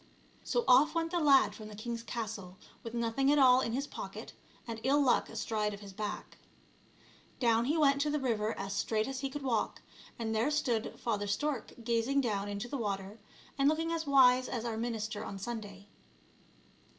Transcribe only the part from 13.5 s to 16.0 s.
and looking as wise as our minister on Sunday.